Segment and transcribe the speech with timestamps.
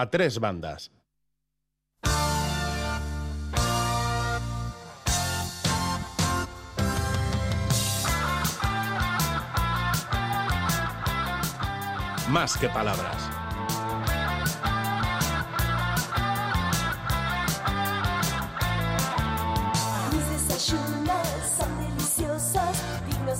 [0.00, 0.92] a tres bandas.
[12.28, 13.28] Más que palabras.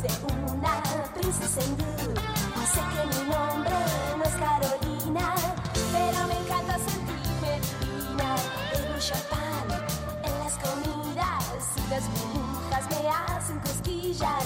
[0.02, 0.08] De
[0.52, 1.84] una princesa hindú.
[2.72, 3.76] Sé que mi nombre
[4.16, 5.34] no es Carolina,
[9.08, 9.64] champán
[10.22, 14.44] en las comidas y las burbujas me hacen cosquillas.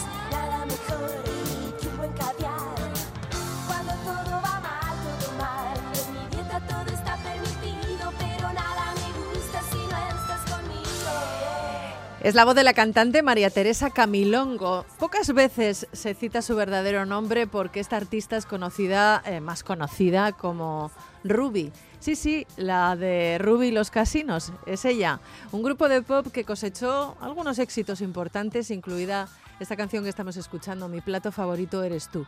[12.22, 14.86] Es la voz de la cantante María Teresa Camilongo.
[15.00, 20.30] Pocas veces se cita su verdadero nombre porque esta artista es conocida, eh, más conocida
[20.30, 20.92] como
[21.24, 21.72] Ruby.
[21.98, 25.18] Sí, sí, la de Ruby y los Casinos, es ella.
[25.50, 29.28] Un grupo de pop que cosechó algunos éxitos importantes, incluida
[29.58, 32.24] esta canción que estamos escuchando, Mi plato favorito eres tú.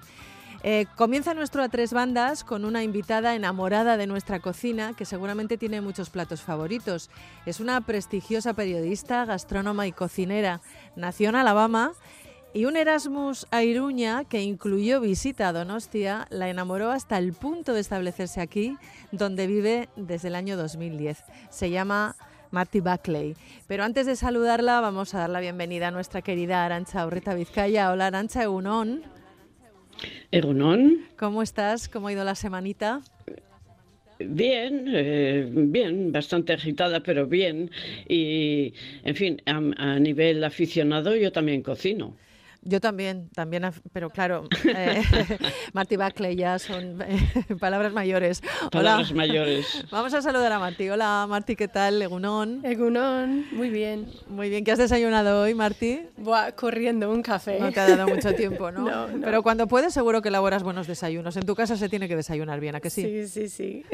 [0.67, 5.59] Eh, comienza nuestro a tres bandas con una invitada enamorada de nuestra cocina que seguramente
[5.59, 7.11] tiene muchos platos favoritos.
[7.45, 10.62] Es una prestigiosa periodista, gastrónoma y cocinera.
[10.97, 11.93] Nació en Alabama
[12.55, 17.75] y un Erasmus a Iruña que incluyó visita a Donostia la enamoró hasta el punto
[17.75, 18.78] de establecerse aquí,
[19.12, 21.25] donde vive desde el año 2010.
[21.51, 22.17] Se llama
[22.53, 23.37] Marty Buckley.
[23.67, 27.93] Pero antes de saludarla, vamos a dar la bienvenida a nuestra querida Arancha Urreta Vizcaya.
[27.93, 29.23] Hola Arancha Egunon.
[30.31, 31.89] Egunon, ¿Cómo estás?
[31.89, 33.00] ¿Cómo ha ido la semanita?
[34.19, 37.70] bien, eh, bien, bastante agitada, pero bien.
[38.09, 42.17] Y, en fin, a, a nivel aficionado yo también cocino.
[42.67, 45.03] Yo también, también, pero claro, eh,
[45.75, 47.29] Marty Buckley ya son eh,
[47.61, 48.43] palabras mayores.
[48.73, 49.17] Palabras Hola.
[49.17, 49.84] mayores.
[49.91, 50.89] Vamos a saludar a Marty.
[50.89, 52.01] Hola Marty, ¿qué tal?
[52.01, 52.65] Egunon.
[52.65, 54.11] Egunon, muy bien.
[54.29, 56.01] Muy bien, ¿qué has desayunado hoy, Marty?
[56.17, 57.61] Buah, corriendo un café.
[57.61, 58.88] No te ha dado mucho tiempo, ¿no?
[58.88, 59.21] No, no.
[59.25, 61.37] Pero cuando puedes seguro que elaboras buenos desayunos.
[61.37, 63.03] En tu casa se tiene que desayunar bien, ¿a que sí?
[63.03, 63.84] sí, sí, sí.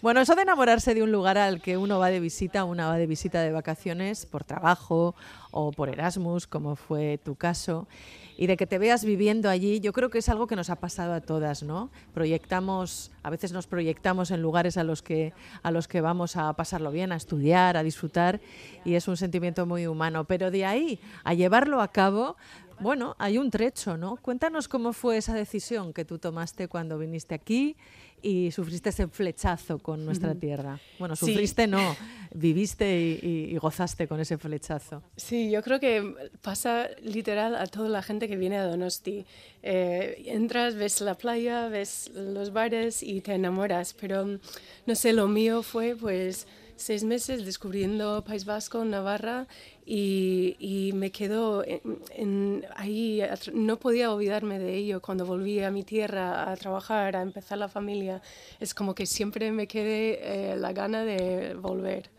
[0.00, 2.96] Bueno, eso de enamorarse de un lugar al que uno va de visita, una va
[2.96, 5.14] de visita de vacaciones por trabajo
[5.50, 7.86] o por Erasmus, como fue tu caso,
[8.36, 10.76] y de que te veas viviendo allí, yo creo que es algo que nos ha
[10.76, 11.90] pasado a todas, ¿no?
[12.14, 15.32] Proyectamos, a veces nos proyectamos en lugares a los que
[15.62, 18.40] a los que vamos a pasarlo bien, a estudiar, a disfrutar,
[18.84, 22.36] y es un sentimiento muy humano, pero de ahí a llevarlo a cabo
[22.80, 24.16] bueno, hay un trecho, ¿no?
[24.18, 27.76] Cuéntanos cómo fue esa decisión que tú tomaste cuando viniste aquí
[28.22, 30.80] y sufriste ese flechazo con nuestra tierra.
[30.98, 31.26] Bueno, Sí.
[31.26, 31.96] sufriste no,
[32.34, 35.02] viviste y, y- y gozaste con ese flechazo.
[35.16, 39.24] Sí, yo creo que pasa literal a toda la gente que viene a Donosti.
[39.62, 44.26] Eh, entras, ves la playa, ves los bares y te enamoras, pero
[44.86, 46.46] no sé, lo mío fue pues
[46.78, 49.46] seis meses descubriendo País Vasco, Navarra
[49.84, 51.64] y, y me quedo
[52.76, 53.22] ahí,
[53.52, 57.68] no podía olvidarme de ello cuando volví a mi tierra a trabajar, a empezar la
[57.68, 58.22] familia.
[58.60, 62.10] Es como que siempre me quedé eh, la gana de volver.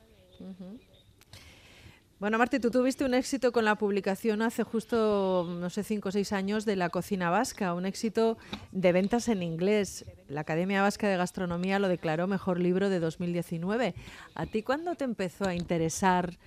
[2.20, 6.12] Bueno, Marti, tú tuviste un éxito con la publicación hace justo, no sé, cinco o
[6.12, 8.38] seis años de La Cocina Vasca, un éxito
[8.74, 10.04] de ventas en inglés.
[10.28, 13.96] La Academia Vasca de Gastronomía lo declaró mejor libro de 2019.
[14.36, 16.38] ¿A ti cuándo te empezó a interesar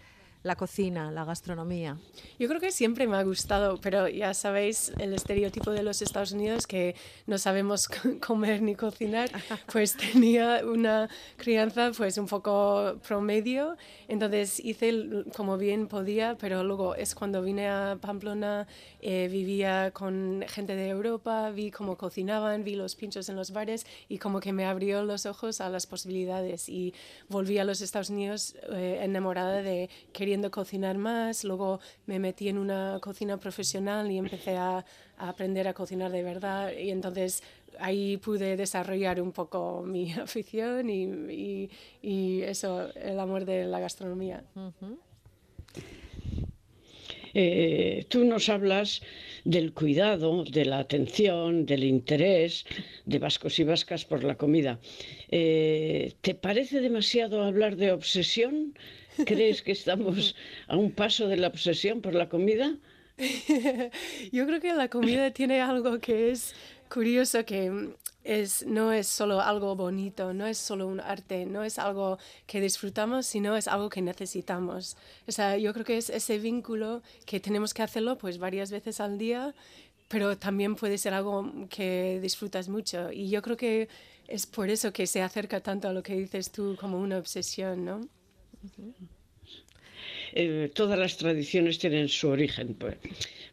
[0.42, 1.98] la cocina, la gastronomía?
[2.38, 6.32] Yo creo que siempre me ha gustado, pero ya sabéis el estereotipo de los Estados
[6.32, 6.94] Unidos que
[7.26, 9.31] no sabemos co- comer ni cocinar,
[9.72, 13.76] pues tenía una crianza pues un poco promedio,
[14.08, 14.92] entonces hice
[15.36, 18.66] como bien podía, pero luego es cuando vine a Pamplona,
[19.00, 23.86] eh, vivía con gente de Europa, vi cómo cocinaban, vi los pinchos en los bares
[24.08, 26.69] y como que me abrió los ojos a las posibilidades.
[26.69, 26.94] Y
[27.28, 29.88] volví a los Estados Unidos eh, enamorada de
[30.32, 34.82] queriendo cocinar más, luego me metí en una cocina profesional y empecé a,
[35.19, 37.43] aprender a cocinar de verdad y entonces
[37.78, 41.69] ahí pude desarrollar un poco mi afición y
[42.44, 44.43] eso, el amor de la gastronomía.
[47.34, 49.02] Eh, tú nos hablas
[49.44, 52.64] del cuidado, de la atención, del interés
[53.06, 54.79] de vascos y vascas por la comida.
[55.31, 58.75] Eh, ¿Te parece demasiado hablar de obsesión?
[59.26, 60.34] ¿Crees que estamos
[60.69, 62.76] a un paso de la obsesión por la comida?
[64.32, 66.55] Yo creo que la comida tiene algo que es
[66.88, 67.93] curioso, que
[68.24, 72.60] es, no es solo algo bonito, no es solo un arte, no es algo que
[72.60, 74.96] disfrutamos, sino es algo que necesitamos.
[75.26, 79.00] O sea, yo creo que es ese vínculo que tenemos que hacerlo pues varias veces
[79.00, 79.54] al día,
[80.08, 83.10] pero también puede ser algo que disfrutas mucho.
[83.10, 83.88] Y yo creo que
[84.28, 87.84] es por eso que se acerca tanto a lo que dices tú como una obsesión,
[87.84, 88.00] ¿no?
[90.34, 92.74] Eh, todas las tradiciones tienen su origen.
[92.74, 92.96] Pues.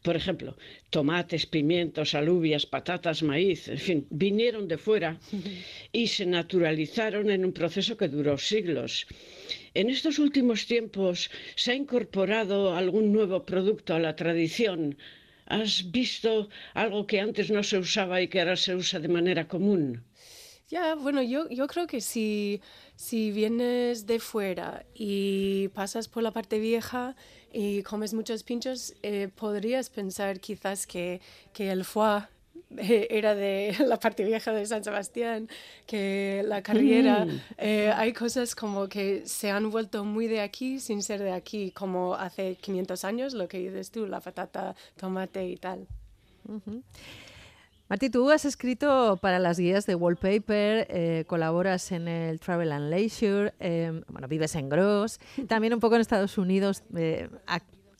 [0.02, 0.56] Por ejemplo,
[0.90, 5.12] tomates, pimientos, alubias, patatas, maíz, en fin, vinieron de fuera
[5.92, 8.92] y se naturalizaron en un proceso que duró siglos.
[9.74, 14.98] En estos últimos tiempos se ha incorporado algún nuevo producto a la tradición.
[15.46, 19.48] ¿Has visto algo que antes no se usaba y que ahora se usa de manera
[19.48, 20.04] común?
[20.70, 22.62] Ya, bueno, yo, yo creo que si,
[22.96, 27.16] si vienes de fuera y pasas por la parte vieja
[27.52, 31.22] y comes muchos pinchos, eh, podrías pensar quizás que,
[31.54, 32.22] que el foie
[32.78, 35.50] eh, era de la parte vieja de San Sebastián,
[35.88, 37.40] que la carrera, Mm.
[37.58, 41.72] eh, hay cosas como que se han vuelto muy de aquí sin ser de aquí,
[41.72, 45.88] como hace 500 años, lo que dices tú, la patata, tomate y tal.
[47.90, 52.92] Martí, tú has escrito para las guías de Wallpaper, eh, colaboras en el Travel and
[52.92, 56.84] Leisure, eh, bueno, vives en Gross, también un poco en Estados Unidos.
[56.96, 57.28] eh,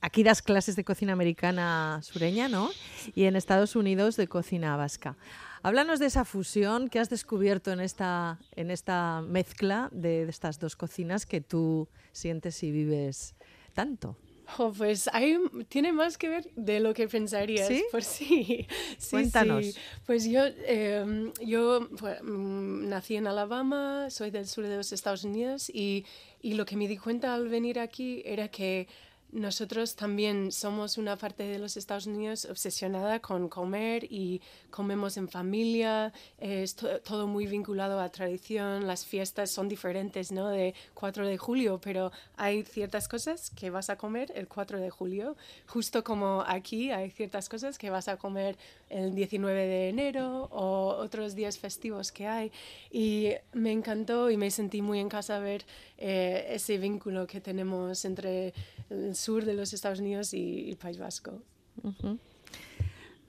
[0.02, 2.70] aquí das clases de cocina americana sureña, ¿no?
[3.16, 5.18] Y en Estados Unidos de cocina vasca.
[5.64, 10.60] Háblanos de esa fusión que has descubierto en esta, en esta mezcla de, de estas
[10.60, 13.34] dos cocinas que tú sientes y vives
[13.74, 14.16] tanto.
[14.58, 15.38] Oh, pues hay,
[15.68, 17.68] tiene más que ver de lo que pensarías.
[17.68, 17.84] ¿Sí?
[17.92, 18.68] Por sí.
[18.98, 19.66] sí, Cuéntanos.
[19.66, 19.76] sí.
[20.06, 25.24] Pues yo, eh, yo pues, mm, nací en Alabama, soy del sur de los Estados
[25.24, 26.06] Unidos y,
[26.42, 28.88] y lo que me di cuenta al venir aquí era que
[29.32, 34.42] nosotros también somos una parte de los Estados Unidos obsesionada con comer y
[34.72, 40.32] comemos en familia, eh, es to- todo muy vinculado a tradición, las fiestas son diferentes,
[40.32, 40.50] ¿no?
[40.50, 44.90] De 4 de julio, pero hay ciertas cosas que vas a comer el 4 de
[44.90, 45.36] julio,
[45.68, 48.58] justo como aquí hay ciertas cosas que vas a comer
[48.90, 52.52] el 19 de enero o otros días festivos que hay.
[52.92, 55.66] Y me encantó y me sentí muy en casa ver
[56.02, 58.54] eh, ese vínculo que tenemos entre
[58.90, 61.44] el sur de los Estados Unidos y el País Vasco.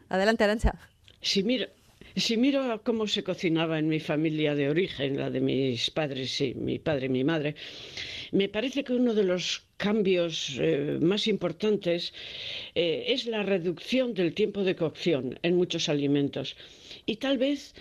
[0.09, 0.79] Adelante, Arancha.
[1.21, 1.67] Si miro,
[2.17, 6.41] si miro a cómo se cocinaba en mi familia de origen, la de mis padres
[6.41, 7.57] y mi padre y mi madre,
[8.33, 12.13] me parece que uno de los cambios eh, más importantes
[12.75, 16.57] eh, es la reducción del tiempo de cocción en muchos alimentos
[17.07, 17.75] y tal vez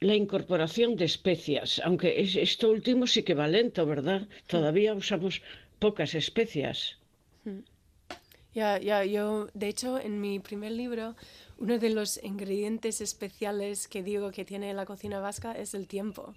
[0.00, 4.28] la incorporación de especias, aunque es- esto último sí que va lento, ¿verdad?
[4.46, 5.42] Todavía usamos
[5.78, 6.98] pocas especias.
[8.54, 11.14] Ya, ya, yo, de hecho, en mi primer libro,
[11.58, 16.34] uno de los ingredientes especiales que digo que tiene la cocina vasca es el tiempo.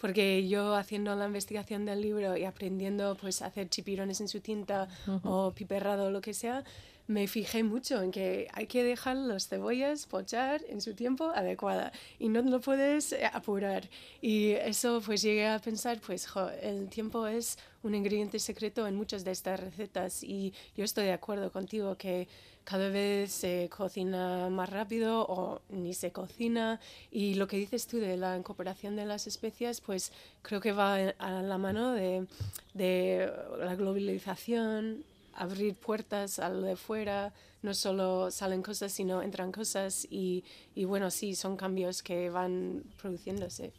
[0.00, 4.40] Porque yo haciendo la investigación del libro y aprendiendo pues a hacer chipirones en su
[4.40, 4.88] tinta
[5.22, 6.64] o piperrado o lo que sea,
[7.06, 11.92] me fijé mucho en que hay que dejar las cebollas pochar en su tiempo adecuada
[12.18, 13.88] y no lo puedes eh, apurar.
[14.22, 18.96] Y eso pues llegué a pensar, pues jo, el tiempo es un ingrediente secreto en
[18.96, 22.26] muchas de estas recetas y yo estoy de acuerdo contigo que
[22.64, 26.80] cada vez se cocina más rápido o ni se cocina
[27.10, 30.94] y lo que dices tú de la incorporación de las especias pues creo que va
[30.94, 32.26] a la mano de,
[32.72, 35.04] de la globalización
[35.36, 37.32] abrir puertas a lo de fuera,
[37.62, 40.44] no solo salen cosas, sino entran cosas y,
[40.74, 43.72] y bueno, sí, son cambios que van produciéndose.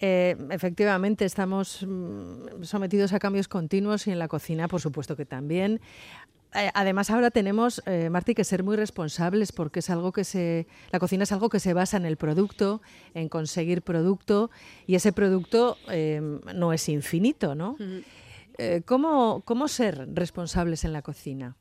[0.00, 5.26] Eh, efectivamente, estamos mm, sometidos a cambios continuos y en la cocina, por supuesto que
[5.26, 5.80] también.
[6.54, 10.66] Eh, además, ahora tenemos, eh, Marti, que ser muy responsables porque es algo que se,
[10.90, 12.80] la cocina es algo que se basa en el producto,
[13.14, 14.50] en conseguir producto
[14.86, 16.20] y ese producto eh,
[16.54, 17.76] no es infinito, ¿no?
[18.58, 21.56] Eh, ¿cómo, ¿Cómo ser responsables en la cocina?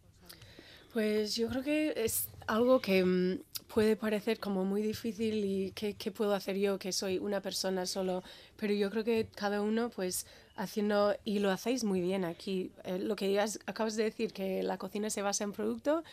[0.93, 6.11] Pues yo creo que es algo que mm, puede parecer como muy difícil y ¿qué,
[6.11, 8.23] puedo hacer yo que soy una persona solo,
[8.55, 10.25] pero yo creo que cada uno pues
[10.55, 14.77] haciendo, y lo hacéis muy bien aquí, eh, lo que acabas de decir, que la
[14.77, 16.05] cocina se basa en producto,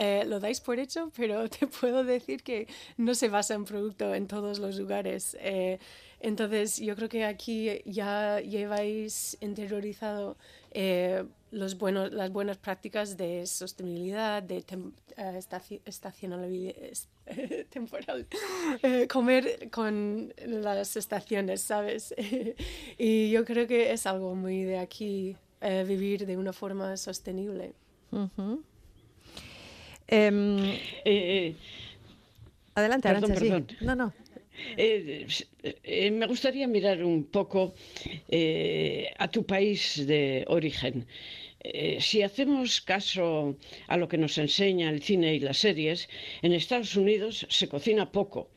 [0.00, 2.66] eh, lo dais por hecho, pero te puedo decir que
[2.96, 5.36] no se basa en producto en todos los lugares.
[5.40, 5.78] Eh,
[6.22, 10.36] entonces, yo creo que aquí ya lleváis interiorizado
[10.72, 17.08] eh, las buenas prácticas de sostenibilidad, de tem- eh, estaci- estacionalidad es-
[17.70, 18.26] temporal,
[19.08, 22.14] comer con las estaciones, ¿sabes?
[22.98, 25.36] y yo creo que es algo muy de aquí,
[25.86, 27.72] vivir de una forma sostenible.
[28.12, 28.62] Em,
[30.10, 31.54] Eh,
[32.74, 33.40] adelante, Perdón, sí.
[33.40, 33.66] perdón.
[33.80, 34.12] No, no.
[34.76, 35.26] Eh,
[35.62, 37.74] eh, me gustaría mirar un poco
[38.28, 41.06] eh, a tu país de origen.
[41.62, 46.08] Eh, si hacemos caso a lo que nos enseña el cine y las series,
[46.42, 48.50] en Estados Unidos se cocina poco.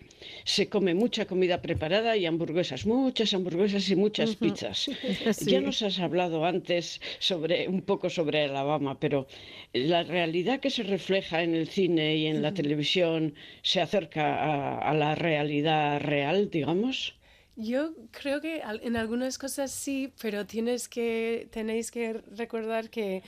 [0.43, 4.89] Se come mucha comida preparada y hamburguesas, muchas hamburguesas y muchas pizzas.
[5.45, 9.27] Ya nos has hablado antes sobre un poco sobre Alabama, pero
[9.73, 14.93] la realidad que se refleja en el cine y en la televisión se acerca a,
[14.93, 17.15] la realidad real, digamos.
[17.55, 23.21] Yo creo que en algunas cosas sí, pero tienes que, tenéis que recordar que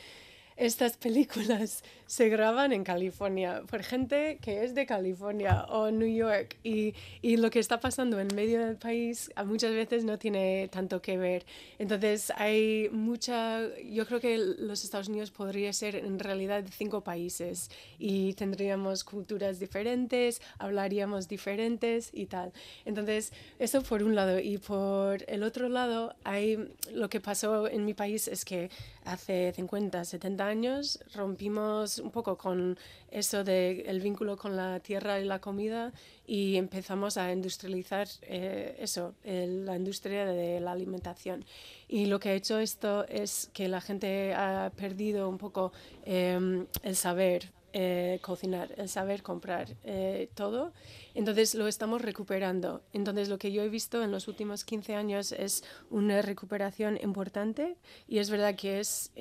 [0.57, 6.57] estas películas se graban en California por gente que es de California o New York
[6.63, 11.01] y, y, lo que está pasando en medio del país muchas veces no tiene tanto
[11.01, 11.45] que ver.
[11.79, 17.69] Entonces hay mucha, yo creo que los Estados Unidos podría ser en realidad cinco países
[17.97, 22.53] y tendríamos culturas diferentes, hablaríamos diferentes y tal.
[22.85, 27.83] Entonces eso por un lado y por el otro lado hay lo que pasó en
[27.83, 28.69] mi país es que
[29.03, 32.77] hace 50, 70 años rompimos un poco con
[33.11, 35.91] eso del el vínculo con la tierra y la comida
[36.25, 41.45] y empezamos a industrializar eh, eso, la industria de la alimentación.
[41.87, 45.71] Y lo que ha hecho esto es que la gente ha perdido un poco
[46.03, 50.71] em, el saber eh, cocinar, el saber comprar eh, todo.
[51.13, 52.81] Entonces lo estamos recuperando.
[52.93, 57.75] Entonces lo que yo he visto en los últimos 15 años es una recuperación importante
[58.07, 59.11] y es verdad que es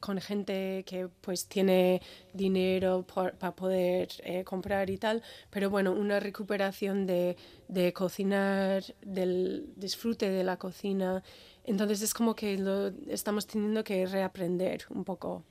[0.00, 2.02] con gente que pues tiene
[2.34, 9.72] dinero para poder eh, comprar y tal, pero bueno, una recuperación de, de cocinar, del
[9.76, 11.22] disfrute de la cocina.
[11.64, 15.42] Entonces es como que lo estamos teniendo que reaprender un poco.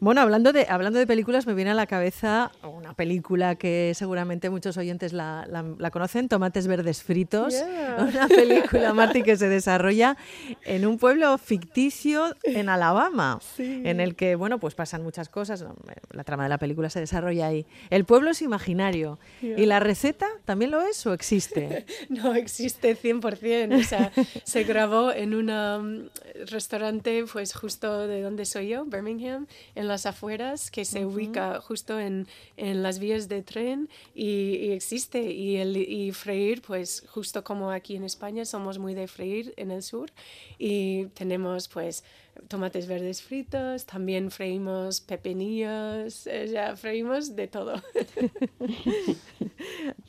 [0.00, 2.50] Bueno, hablando de, hablando de películas, me viene a la cabeza
[2.88, 5.46] una película que seguramente muchos oyentes la,
[5.92, 7.54] conocen, Tomates Verdes Fritos.
[7.98, 10.16] Una película, Marty, que se desarrolla
[10.64, 15.66] en un pueblo ficticio en Alabama, en el que, bueno, pues pasan muchas cosas.
[16.12, 17.66] La trama de la película se desarrolla ahí.
[17.90, 19.18] El pueblo es imaginario.
[19.42, 21.84] ¿Y la receta también lo es o existe?
[22.08, 23.80] no, existe 100%.
[23.80, 24.12] O sea,
[24.44, 26.08] se grabó en un um,
[26.46, 32.00] restaurante, pues justo de donde soy yo, Birmingham en las afueras, que se ubica justo
[32.00, 32.26] en,
[32.56, 35.32] en, las vías de tren y, existe.
[35.32, 39.70] Y, el, y freír, pues justo como aquí en España somos muy de freír en
[39.70, 40.10] el sur
[40.58, 42.04] y tenemos pues
[42.46, 47.82] tomates verdes fritos, también freímos pepinillos, ya freímos de todo.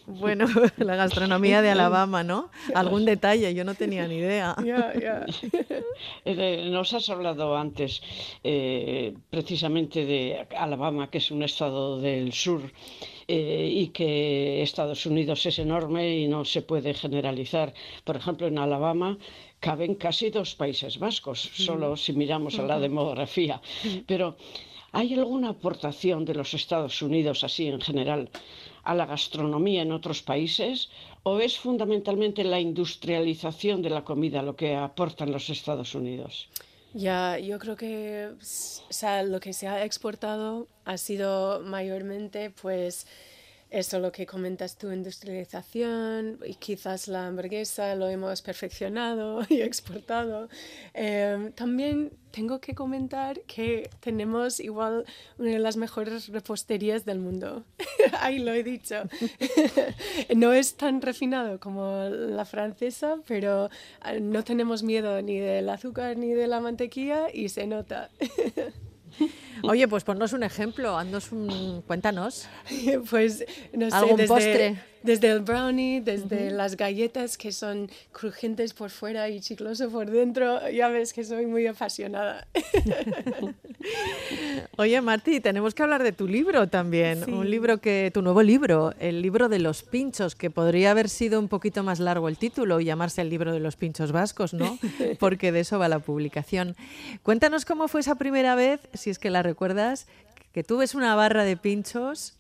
[0.10, 0.46] bueno,
[0.78, 2.50] la gastronomía de Alabama, ¿no?
[2.74, 4.56] Algún detalle, yo no tenía ni idea.
[6.26, 8.02] Eh, nos has hablado antes
[8.44, 12.62] eh, precisamente de Alabama, que es un estado del sur.
[13.28, 17.74] y que Estados Unidos es enorme y no se puede generalizar.
[18.04, 19.18] Por ejemplo, en Alabama
[19.60, 23.62] caben casi dos Países Vascos, solo si miramos a la demografía.
[24.08, 24.36] Pero
[24.92, 28.30] ¿hay alguna aportación de los Estados Unidos, así en general,
[28.84, 30.90] a la gastronomía en otros países?
[31.24, 36.50] ¿O es fundamentalmente la industrialización de la comida lo que aportan los Estados Unidos?
[36.94, 38.32] Ya, yo creo que
[39.26, 43.06] lo que se ha exportado ha sido mayormente pues
[43.70, 50.50] eso lo que comentas tu industrialización y quizás la hamburguesa lo hemos perfeccionado y exportado.
[50.94, 55.06] Em, también tengo que comentar que tenemos igual
[55.38, 57.64] una de las mejores reposterías del mundo.
[58.20, 59.04] Ahí lo he dicho.
[60.36, 63.70] no es tan refinado como la francesa, pero
[64.02, 68.10] ah, no tenemos miedo ni del azúcar ni de la mantequilla y se nota.
[69.64, 70.98] Oye, pues ponnos un ejemplo,
[71.32, 72.48] un, cuéntanos.
[73.10, 74.78] Pues no sé, ¿Algún desde, postre?
[75.04, 80.70] desde el brownie, desde las galletas que son crujientes por fuera y chicloso por dentro,
[80.70, 82.48] ya ves que soy muy apasionada.
[84.78, 88.94] Oye, Marti, tenemos que hablar de tu libro también, un libro que, tu nuevo libro,
[89.00, 92.80] el libro de los pinchos, que podría haber sido un poquito más largo el título
[92.80, 94.78] y llamarse el libro de los pinchos vascos, ¿no?
[95.20, 96.76] Porque de eso va la publicación.
[97.24, 100.08] Cuéntanos cómo fue esa primera vez, si es que la recuerdas,
[100.52, 102.40] que tú ves una barra de pinchos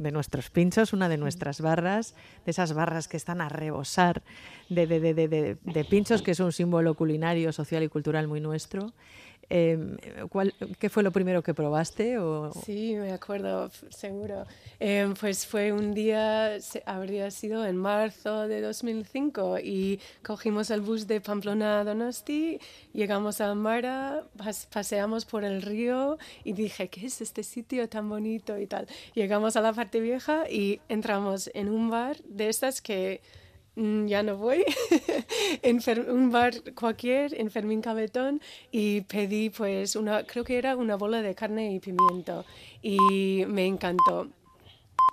[0.00, 2.14] de nuestros pinchos, una de nuestras barras,
[2.44, 4.22] de esas barras que están a rebosar
[4.70, 8.94] de, de, de, de pinchos, que es un símbolo culinario, social y cultural muy nuestro.
[9.52, 9.96] Em,
[10.28, 12.18] ¿cuál, ¿Qué fue lo primero que probaste?
[12.18, 12.52] O...
[12.64, 14.46] Sí, me acuerdo, seguro.
[14.78, 21.08] Em, pues fue un día, habría sido en marzo de 2005 y cogimos el bus
[21.08, 22.60] de Pamplona a Donosti,
[22.92, 24.24] llegamos a Mara,
[24.72, 28.86] paseamos por el río y dije, ¿qué es este sitio tan bonito y tal?
[29.14, 33.20] Llegamos a la parte vieja y entramos en un bar de estas que
[33.76, 34.64] ya no voy,
[36.08, 41.22] un bar cualquier, en Fermín Cabetón, y pedí pues una, creo que era una bola
[41.22, 42.44] de carne y pimiento,
[42.82, 44.28] y me encantó.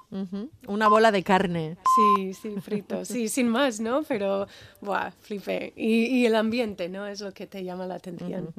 [0.10, 0.50] Ujú.
[0.68, 1.78] Una bola de carne.
[1.96, 4.04] Sí, sí, frito, sí, sin más, ¿no?
[4.04, 4.48] Pero,
[4.80, 5.74] buah, flipé.
[5.76, 7.06] Y, y el ambiente, ¿no?
[7.08, 8.54] Es lo que te llama la atención.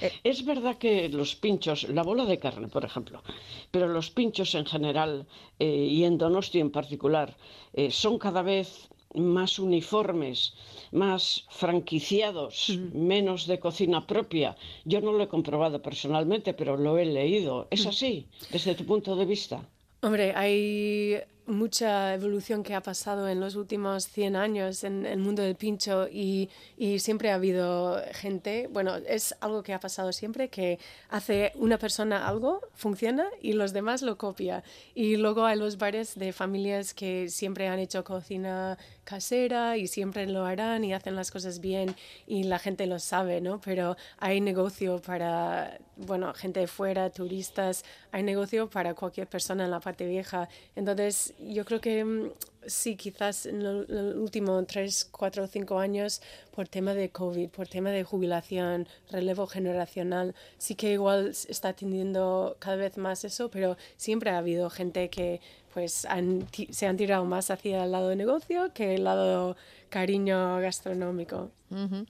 [0.00, 0.10] Ujú.
[0.24, 3.22] Es verdad que los pinchos, la bola de carne, por ejemplo,
[3.70, 5.26] pero los pinchos en general
[5.58, 7.36] eh, y en Donosti en particular
[7.72, 10.54] eh, son cada vez más uniformes,
[10.92, 14.56] más franquiciados, menos de cocina propia.
[14.84, 17.66] Yo no lo he comprobado personalmente, pero lo he leído.
[17.70, 19.66] ¿Es así, desde tu punto de vista?
[20.02, 25.42] Hombre, hay mucha evolución que ha pasado en los últimos 100 años en el mundo
[25.42, 30.48] del pincho y, y siempre ha habido gente, bueno, es algo que ha pasado siempre,
[30.48, 34.64] que hace una persona algo, funciona y los demás lo copia.
[34.94, 40.26] Y luego hay los bares de familias que siempre han hecho cocina casera y siempre
[40.26, 41.96] lo harán y hacen las cosas bien
[42.26, 43.58] y la gente lo sabe, ¿no?
[43.62, 49.70] Pero hay negocio para, bueno, gente de fuera, turistas, hay negocio para cualquier persona en
[49.70, 50.50] la parte vieja.
[50.74, 52.30] Entonces, yo creo que mm,
[52.66, 56.20] sí, quizás en los últimos tres, cuatro o cinco años,
[56.54, 62.56] por tema de COVID, por tema de jubilación, relevo generacional, sí que igual está atendiendo
[62.58, 65.40] cada vez más eso, pero siempre ha habido gente que
[65.72, 69.56] pues han, se han tirado más hacia el lado de negocio que el lado
[69.90, 71.50] cariño gastronómico.
[71.70, 72.06] Ujú.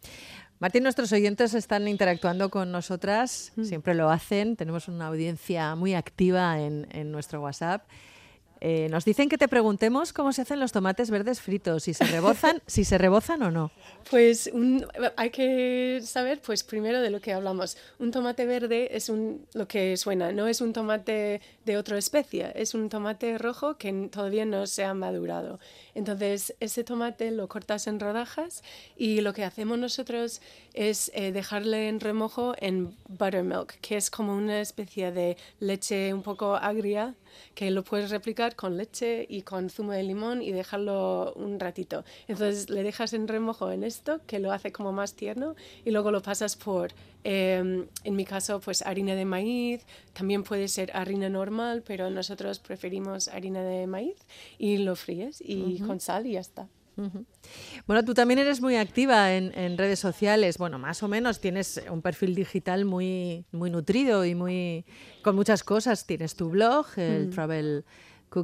[0.58, 6.60] Martín, nuestros oyentes están interactuando con nosotras, siempre lo hacen, tenemos una audiencia muy activa
[6.60, 7.84] en, en nuestro WhatsApp.
[8.60, 12.04] Eh, nos dicen que te preguntemos cómo se hacen los tomates verdes fritos, si se
[12.04, 13.70] rebozan, si se rebozan o no.
[14.10, 14.86] Pues un-
[15.16, 17.76] hay que saber, pues primero de lo que hablamos.
[17.98, 22.52] Un tomate verde es un, lo que suena, no es un tomate de otra especie,
[22.54, 25.58] es un tomate rojo que todavía no se ha madurado.
[25.94, 28.62] Entonces, ese tomate lo cortas en rodajas
[28.96, 30.40] y lo que hacemos nosotros
[30.76, 36.22] es eh, dejarle en remojo en buttermilk, que es como una especie de leche un
[36.22, 37.14] poco agria
[37.54, 42.04] que lo puedes replicar con leche y con zumo de limón y dejarlo un ratito.
[42.28, 46.10] Entonces le dejas en remojo en esto, que lo hace como más tierno, y luego
[46.10, 46.92] lo pasas por,
[47.24, 52.58] eh, en mi caso, pues harina de maíz, también puede ser harina normal, pero nosotros
[52.58, 54.16] preferimos harina de maíz,
[54.58, 56.68] y lo fríes y con sal y ya está.
[57.86, 60.58] Bueno, tú también eres muy activa en, en redes sociales.
[60.58, 64.84] Bueno, más o menos tienes un perfil digital muy, muy nutrido y muy
[65.22, 66.06] con muchas cosas.
[66.06, 67.84] Tienes tu blog, el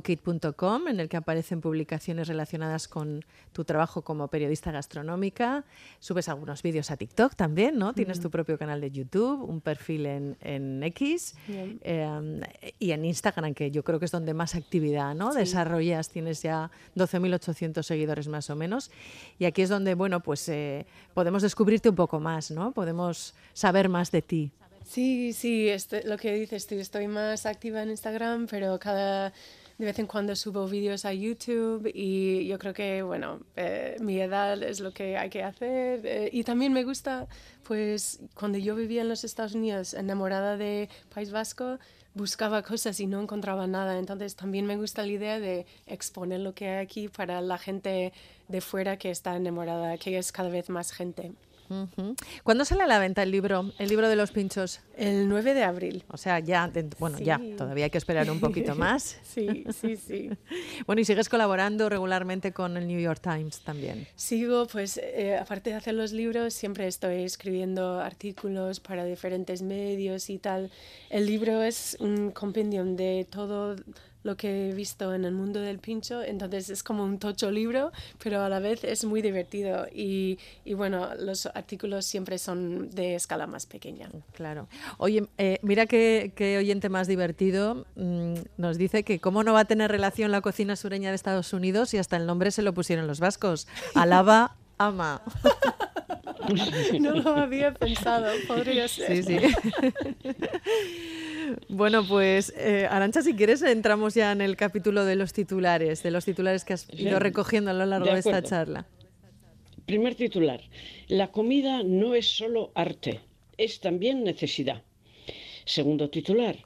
[0.00, 5.64] travelcookit.com, en el que aparecen publicaciones relacionadas con tu trabajo como periodista gastronómica.
[5.98, 7.92] Subes algunos vídeos a TikTok también, ¿no?
[7.92, 12.40] Tienes tu propio canal de YouTube, un perfil en, en X eh,
[12.78, 15.32] y en Instagram, que yo creo que es donde más actividad ¿no?
[15.32, 16.08] desarrollas.
[16.08, 18.90] Tienes ya 12.800 seguidores más o menos.
[19.38, 22.72] Y aquí es donde, bueno, pues eh, podemos descubrirte un poco más, ¿no?
[22.72, 24.52] Podemos saber más de ti.
[24.84, 25.68] Sí, sí,
[26.04, 29.32] lo que dices estoy más activa en Instagram, pero cada
[29.82, 34.20] de vez en cuando subo vídeos a YouTube y yo creo que, bueno, eh, mi
[34.20, 36.06] edad es lo que hay que hacer.
[36.06, 37.26] eh, y también me gusta,
[37.64, 41.80] pues, cuando yo vivía en los Estados Unidos, enamorada de País Vasco,
[42.14, 43.98] buscaba cosas y no encontraba nada.
[43.98, 48.12] Entonces también me gusta la idea de exponer lo que hay aquí para la gente
[48.46, 51.32] de fuera que está enamorada, que es cada vez más gente.
[52.42, 54.80] ¿Cuándo sale a la venta el libro, el libro de los pinchos?
[54.96, 56.04] El 9 de abril.
[56.08, 59.18] O sea, ya, bueno, ya, todavía hay que esperar un poquito más.
[59.22, 60.30] Sí, sí, sí.
[60.86, 64.06] Bueno, y sigues colaborando regularmente con el New York Times también.
[64.16, 70.30] Sigo, pues, eh, aparte de hacer los libros, siempre estoy escribiendo artículos para diferentes medios
[70.30, 70.70] y tal.
[71.10, 73.76] El libro es un compendium de todo
[74.22, 77.92] lo que he visto en el mundo del pincho, entonces es como un tocho libro,
[78.22, 83.14] pero a la vez es muy divertido y, y bueno, los artículos siempre son de
[83.14, 84.08] escala más pequeña.
[84.34, 84.68] Claro.
[84.98, 87.86] Oye, eh, mira qué, qué oyente más divertido.
[87.96, 91.52] mm, nos dice que cómo no va a tener relación la cocina sureña de Estados
[91.52, 93.66] Unidos y hasta el nombre se lo pusieron los vascos.
[93.94, 95.22] Alaba, ama.
[97.00, 99.24] No lo había pensado, podría ser.
[99.24, 99.38] Sí, sí.
[101.68, 106.10] Bueno, pues eh, Arancha, si quieres, entramos ya en el capítulo de los titulares, de
[106.10, 108.86] los titulares que has ido recogiendo a lo largo De de, esta charla.
[109.86, 110.60] Primer titular.
[111.08, 113.20] La comida no es solo arte,
[113.58, 114.82] es también necesidad.
[115.64, 116.56] Segundo titular.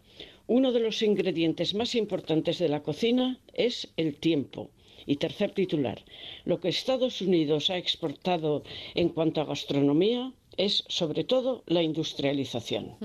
[0.47, 4.71] Uno de los ingredientes más importantes de la cocina es el tiempo.
[5.07, 6.03] Y tercer titular.
[6.45, 8.65] Lo que Estados Unidos ha exportado
[8.95, 12.97] en cuanto a gastronomía es sobre todo la industrialización.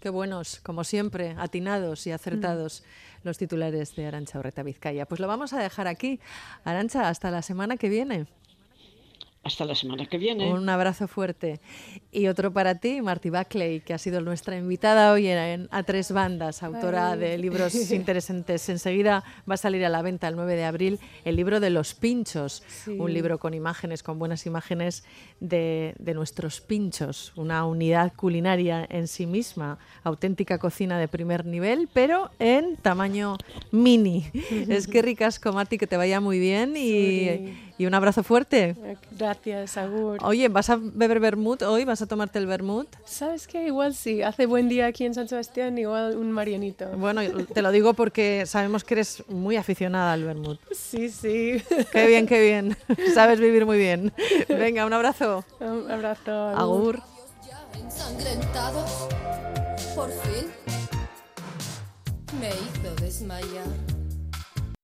[0.00, 2.82] Qué buenos, como siempre, atinados y acertados
[3.22, 5.06] los titulares de Arancha Urreta Vizcaya.
[5.06, 6.20] Pues lo vamos a dejar aquí.
[6.64, 8.26] Arancha, hasta la semana que viene.
[9.42, 10.52] Hasta la semana que viene.
[10.52, 11.60] Un abrazo fuerte.
[12.10, 16.10] Y otro para ti, Marty Buckley, que ha sido nuestra invitada hoy en, A Tres
[16.10, 17.18] Bandas, autora Ay.
[17.18, 18.66] de libros interesantes.
[18.70, 21.92] Enseguida va a salir a la venta el 9 de abril el libro de los
[21.94, 22.96] pinchos, Sí.
[22.98, 25.04] un libro con imágenes, con buenas imágenes
[25.40, 31.90] de, de nuestros pinchos, una unidad culinaria en sí misma, auténtica cocina de primer nivel,
[31.92, 33.36] pero en tamaño
[33.70, 34.24] mini.
[34.68, 36.88] es que ricasco, Marty, que te vaya muy bien y,
[37.28, 37.58] Sí.
[37.76, 38.74] y un abrazo fuerte.
[39.18, 40.18] Gracias, Agur.
[40.22, 41.84] Oye, ¿vas a beber vermut hoy?
[41.84, 42.88] ¿Vas a tomarte el vermut?
[43.04, 43.66] ¿Sabes qué?
[43.66, 46.88] Igual sí, hace buen día aquí en San Sebastián, igual un Marianito.
[46.96, 47.20] Bueno,
[47.52, 50.60] te lo digo porque sabemos que eres muy aficionada al vermut.
[50.72, 51.62] Sí, sí.
[51.92, 52.76] Qué bien, qué bien.
[53.14, 54.12] Sabes vivir muy bien.
[54.48, 55.44] Venga, un abrazo.
[55.60, 56.32] un abrazo.
[56.32, 57.00] Agur.
[57.74, 59.08] ensangrentados.
[59.94, 60.48] Por fin
[62.40, 63.87] me hizo desmayar.